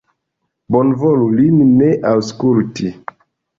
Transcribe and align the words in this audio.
Bonvolu 0.75 1.27
lin 1.35 1.61
ne 1.83 1.93
aŭskulti! 2.15 2.93